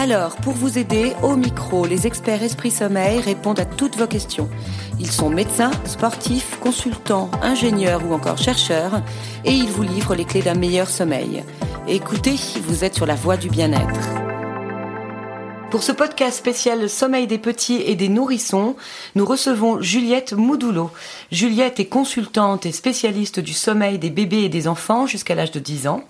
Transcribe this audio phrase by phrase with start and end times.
[0.00, 4.48] Alors, pour vous aider, au micro, les experts Esprit Sommeil répondent à toutes vos questions.
[5.00, 9.02] Ils sont médecins, sportifs, consultants, ingénieurs ou encore chercheurs
[9.44, 11.42] et ils vous livrent les clés d'un meilleur sommeil.
[11.88, 13.98] Écoutez, vous êtes sur la voie du bien-être.
[15.72, 18.76] Pour ce podcast spécial Sommeil des petits et des nourrissons,
[19.16, 20.92] nous recevons Juliette Moudoulot.
[21.32, 25.58] Juliette est consultante et spécialiste du sommeil des bébés et des enfants jusqu'à l'âge de
[25.58, 26.04] 10 ans.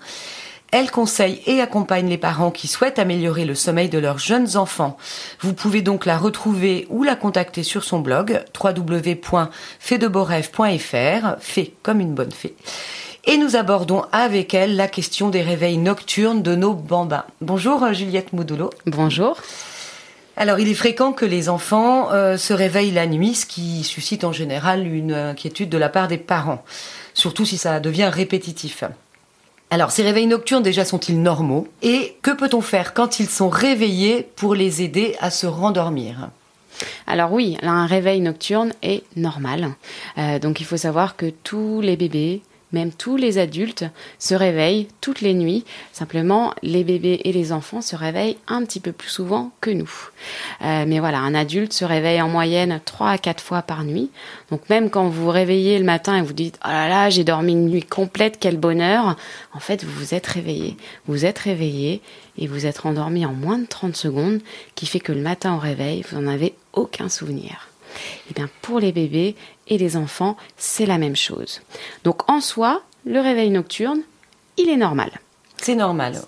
[0.71, 4.97] Elle conseille et accompagne les parents qui souhaitent améliorer le sommeil de leurs jeunes enfants.
[5.39, 12.13] Vous pouvez donc la retrouver ou la contacter sur son blog www.fedeboref.fr, fait comme une
[12.13, 12.55] bonne fée.
[13.25, 17.25] Et nous abordons avec elle la question des réveils nocturnes de nos bambins.
[17.41, 18.69] Bonjour Juliette Moudoulot.
[18.85, 19.37] Bonjour.
[20.37, 24.23] Alors, il est fréquent que les enfants euh, se réveillent la nuit, ce qui suscite
[24.23, 26.63] en général une inquiétude de la part des parents,
[27.13, 28.85] surtout si ça devient répétitif.
[29.71, 31.67] Alors, ces réveils nocturnes déjà sont-ils normaux?
[31.83, 36.29] Et que peut-on faire quand ils sont réveillés pour les aider à se rendormir?
[37.05, 39.69] Alors oui, un réveil nocturne est normal.
[40.17, 43.85] Euh, donc il faut savoir que tous les bébés, même tous les adultes
[44.19, 45.65] se réveillent toutes les nuits.
[45.91, 49.91] Simplement, les bébés et les enfants se réveillent un petit peu plus souvent que nous.
[50.61, 54.11] Euh, mais voilà, un adulte se réveille en moyenne 3 à 4 fois par nuit.
[54.51, 57.23] Donc même quand vous vous réveillez le matin et vous dites Oh là là, j'ai
[57.23, 59.15] dormi une nuit complète, quel bonheur
[59.53, 60.77] En fait, vous vous êtes réveillé.
[61.07, 62.01] Vous êtes réveillé
[62.37, 64.39] et vous êtes endormi en moins de 30 secondes,
[64.75, 67.68] qui fait que le matin au réveil, vous n'en avez aucun souvenir.
[68.29, 69.35] Eh bien, pour les bébés
[69.67, 71.61] et les enfants, c'est la même chose.
[72.03, 74.01] Donc, en soi, le réveil nocturne,
[74.57, 75.11] il est normal.
[75.57, 76.21] C'est normal.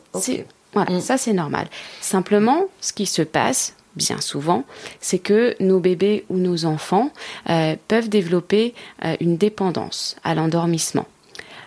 [0.73, 1.01] Voilà, mm.
[1.01, 1.67] ça c'est normal.
[1.99, 4.63] Simplement, ce qui se passe, bien souvent,
[4.99, 7.11] c'est que nos bébés ou nos enfants
[7.49, 8.73] euh, peuvent développer
[9.03, 11.07] euh, une dépendance à l'endormissement.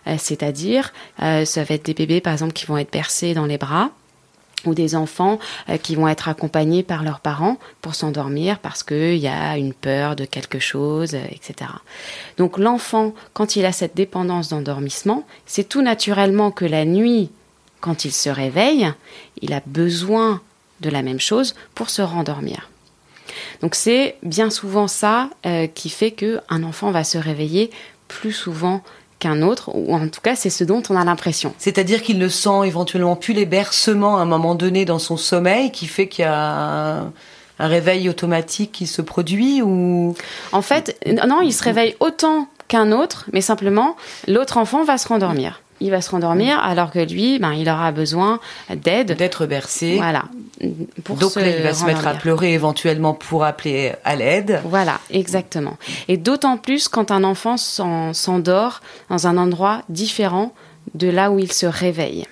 [0.07, 3.59] Euh, c'est-à-dire, ça va être des bébés, par exemple, qui vont être bercés dans les
[3.59, 3.91] bras,
[4.67, 5.39] ou des enfants
[5.69, 9.75] euh, qui vont être accompagnés par leurs parents pour s'endormir parce qu'il y a une
[9.75, 11.71] peur de quelque chose, euh, etc.
[12.37, 17.31] Donc l'enfant, quand il a cette dépendance d'endormissement, c'est tout naturellement que la nuit,
[17.81, 18.93] quand il se réveille,
[19.43, 20.41] il a besoin
[20.81, 22.71] de la même chose pour se rendormir.
[23.61, 27.71] Donc c'est bien souvent ça euh, qui fait qu'un enfant va se réveiller
[28.09, 28.83] plus souvent
[29.19, 31.55] qu'un autre, ou en tout cas c'est ce dont on a l'impression.
[31.59, 35.71] C'est-à-dire qu'il ne sent éventuellement plus les bercements à un moment donné dans son sommeil,
[35.71, 37.13] qui fait qu'il y a un,
[37.59, 40.15] réveil automatique qui se produit ou?
[40.53, 45.07] En fait, non, il se réveille autant qu'un autre, mais simplement l'autre enfant va se
[45.09, 48.41] rendormir il va se rendormir alors que lui, ben, il aura besoin
[48.75, 49.17] d'aide.
[49.17, 49.97] D'être bercé.
[49.97, 50.25] Voilà.
[51.03, 54.61] Pour Donc là, il va se mettre à pleurer éventuellement pour appeler à l'aide.
[54.65, 55.77] Voilà, exactement.
[56.09, 58.81] Et d'autant plus quand un enfant s'endort
[59.11, 60.53] dans un endroit différent
[60.95, 62.27] de là où il se réveille.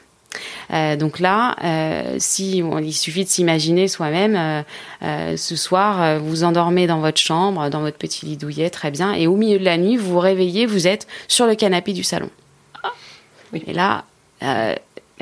[0.72, 4.64] Euh, donc là, euh, si il suffit de s'imaginer soi-même,
[5.02, 9.12] euh, ce soir, vous endormez dans votre chambre, dans votre petit lit douillet, très bien,
[9.12, 12.04] et au milieu de la nuit, vous vous réveillez, vous êtes sur le canapé du
[12.04, 12.30] salon.
[13.54, 14.04] Et là,
[14.42, 14.74] euh,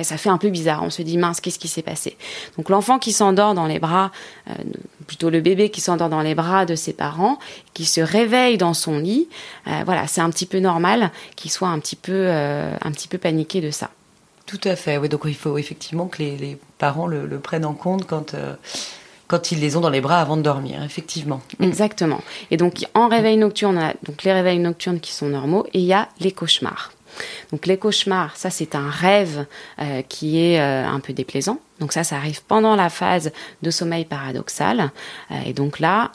[0.03, 0.83] ça fait un peu bizarre.
[0.83, 2.17] On se dit mince, qu'est-ce qui s'est passé?
[2.57, 4.11] Donc l'enfant qui s'endort dans les bras,
[4.49, 4.55] euh,
[5.07, 7.39] plutôt le bébé qui s'endort dans les bras de ses parents,
[7.75, 9.29] qui se réveille dans son lit,
[9.67, 13.19] euh, voilà, c'est un petit peu normal qu'il soit un petit peu, un petit peu
[13.19, 13.91] paniqué de ça.
[14.47, 14.97] Tout à fait.
[14.97, 18.35] Oui, donc il faut effectivement que les, parents le, prennent en compte quand
[19.31, 21.41] quand ils les ont dans les bras avant de dormir, effectivement.
[21.61, 22.21] Exactement.
[22.51, 25.79] Et donc en réveil nocturne, on a donc les réveils nocturnes qui sont normaux et
[25.79, 26.91] il y a les cauchemars.
[27.53, 29.47] Donc les cauchemars, ça c'est un rêve
[29.81, 31.59] euh, qui est euh, un peu déplaisant.
[31.81, 33.33] Donc ça, ça arrive pendant la phase
[33.63, 34.91] de sommeil paradoxal.
[35.31, 36.13] Euh, et donc là,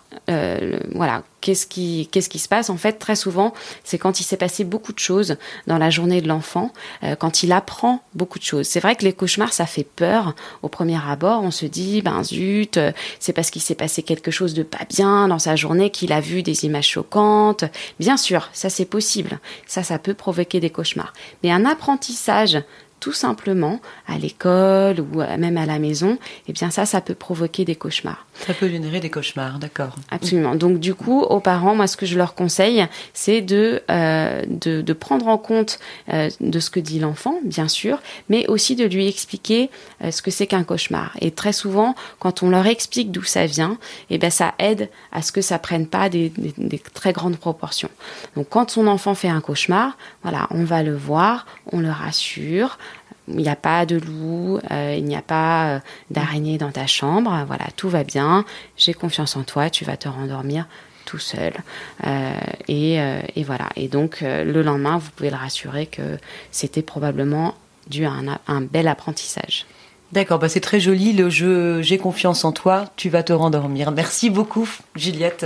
[0.94, 2.70] voilà, qu'est-ce qui, qu'est-ce qui se passe?
[2.70, 3.54] En fait, très souvent,
[3.84, 5.38] c'est quand il s'est passé beaucoup de choses
[5.68, 6.72] dans la journée de l'enfant,
[7.20, 8.68] quand il apprend beaucoup de choses.
[8.68, 11.44] C'est vrai que les cauchemars, ça fait peur au premier abord.
[11.44, 12.80] On se dit, ben zut,
[13.20, 16.22] c'est parce qu'il s'est passé quelque chose de pas bien dans sa journée qu'il a
[16.22, 17.66] vu des images choquantes.
[18.00, 19.40] Bien sûr, ça c'est possible.
[19.68, 21.14] Ça, ça peut provoquer des cauchemars.
[21.44, 22.58] Mais un apprentissage
[23.06, 26.18] tout simplement à l'école ou même à la maison,
[26.48, 28.26] eh bien ça, ça peut provoquer des cauchemars.
[28.48, 29.96] Ça peut générer des cauchemars, d'accord.
[30.10, 30.56] Absolument.
[30.56, 34.94] Donc du coup, aux parents, moi, ce que je leur conseille, c'est de, euh, de,
[34.94, 35.78] prendre en compte
[36.12, 39.70] euh, de ce que dit l'enfant, bien sûr, mais aussi de lui expliquer
[40.04, 41.16] euh, ce que c'est qu'un cauchemar.
[41.22, 43.78] Et très souvent, quand on leur explique d'où ça vient,
[44.10, 47.92] eh ben ça aide à ce que ça prenne pas des, des très grandes proportions.
[48.36, 52.80] Donc quand son enfant fait un cauchemar, voilà, on va le voir, on le rassure,
[53.28, 55.80] il n'y a pas de loup, euh, il n'y a pas euh,
[56.12, 58.46] d'araignée dans ta chambre, voilà, tout va bien,
[58.78, 60.68] j'ai confiance en toi, tu vas te rendormir
[61.06, 61.54] tout seul.
[62.06, 62.34] Euh,
[62.68, 63.70] et, voilà.
[63.76, 66.18] Et donc le lendemain, vous pouvez le rassurer que
[66.52, 67.54] c'était probablement
[67.88, 68.14] dû à
[68.48, 69.68] un, bel apprentissage.
[70.12, 73.92] D'accord, bah c'est très joli le jeu J'ai confiance en toi, tu vas te rendormir.
[73.92, 75.46] Merci beaucoup, Juliette.